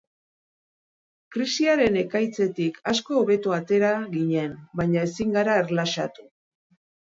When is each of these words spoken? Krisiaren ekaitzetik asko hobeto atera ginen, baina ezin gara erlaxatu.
Krisiaren 1.35 1.99
ekaitzetik 2.03 2.81
asko 2.93 3.19
hobeto 3.21 3.55
atera 3.59 3.93
ginen, 4.17 4.59
baina 4.83 5.07
ezin 5.11 5.37
gara 5.39 5.61
erlaxatu. 5.65 6.29